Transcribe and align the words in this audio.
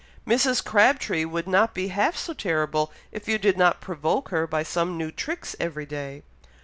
Mrs. 0.27 0.65
Crabtree 0.65 1.25
would 1.25 1.47
not 1.47 1.75
be 1.75 1.89
half 1.89 2.17
so 2.17 2.33
terrible 2.33 2.91
if 3.11 3.27
you 3.27 3.37
did 3.37 3.55
not 3.55 3.81
provoke 3.81 4.29
her 4.29 4.47
by 4.47 4.63
some 4.63 4.97
new 4.97 5.11
tricks 5.11 5.55
every 5.59 5.85
day. 5.85 6.23